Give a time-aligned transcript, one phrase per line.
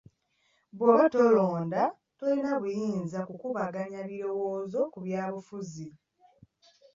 [0.77, 1.83] Bw'oba tolonda
[2.19, 5.87] tolina buyinza kukubaganya birowoozo ku byabufuzi.